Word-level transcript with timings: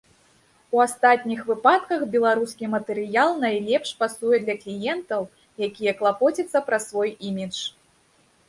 У 0.77 0.79
астатніх 0.85 1.41
выпадках 1.49 2.05
беларускі 2.15 2.69
матэрыял 2.75 3.29
найлепш 3.43 3.89
пасуе 4.01 4.37
для 4.47 4.55
кліентаў, 4.65 5.21
якія 5.69 5.93
клапоцяцца 6.01 6.57
пра 6.71 6.81
свой 6.89 7.09
імідж. 7.31 7.57